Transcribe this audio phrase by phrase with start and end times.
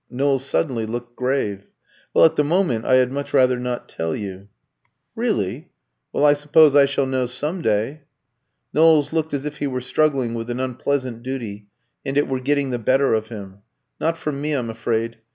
[0.09, 1.67] Knowles suddenly looked grave.
[2.11, 4.47] "Well, at the moment, I had much rather not tell you."
[5.15, 5.69] "Really?
[6.11, 8.01] Well, I suppose I shall know some day."
[8.73, 11.67] Knowles looked as if he were struggling with an unpleasant duty,
[12.03, 13.59] and it were getting the better of him.
[13.99, 15.19] "Not from me, I'm afraid.